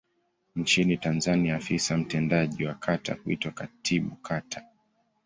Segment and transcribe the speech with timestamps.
[0.55, 4.63] Nchini Tanzania afisa mtendaji wa kata huitwa Katibu Kata.